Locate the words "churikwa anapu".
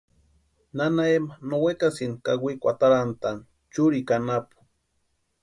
3.71-4.57